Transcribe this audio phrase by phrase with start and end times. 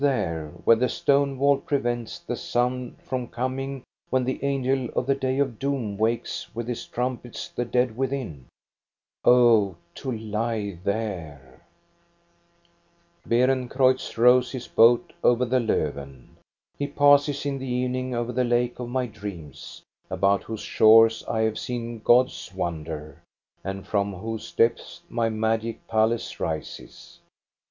[0.03, 3.59] 352 THE STORY OF GOSTA BERLING where the stone wall prevents the sound from com
[3.59, 7.95] ing when the angel of the day of doom wakes with his trumpet the dead
[7.95, 8.47] within,—
[9.23, 11.61] oh, to lie there!
[13.29, 16.29] Beerencreutz rows his boat over the Lofven.
[16.79, 21.41] He passes in the evening over the lake of my dreams, about whose shores I
[21.41, 23.21] have seen gods wander,
[23.63, 27.19] and from whose depths my magic palace rises.